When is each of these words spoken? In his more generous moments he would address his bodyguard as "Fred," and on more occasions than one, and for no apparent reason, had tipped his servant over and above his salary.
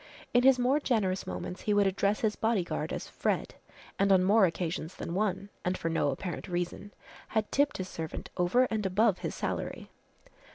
In 0.33 0.41
his 0.41 0.57
more 0.57 0.79
generous 0.79 1.27
moments 1.27 1.61
he 1.61 1.75
would 1.75 1.85
address 1.85 2.21
his 2.21 2.35
bodyguard 2.35 2.91
as 2.91 3.07
"Fred," 3.07 3.53
and 3.99 4.11
on 4.11 4.23
more 4.23 4.47
occasions 4.47 4.95
than 4.95 5.13
one, 5.13 5.49
and 5.63 5.77
for 5.77 5.89
no 5.89 6.09
apparent 6.09 6.47
reason, 6.47 6.91
had 7.27 7.51
tipped 7.51 7.77
his 7.77 7.87
servant 7.87 8.31
over 8.35 8.63
and 8.71 8.83
above 8.83 9.19
his 9.19 9.35
salary. 9.35 9.91